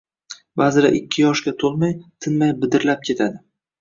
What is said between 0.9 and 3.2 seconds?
ikki yoshga to‘lib, tinmay bidirlab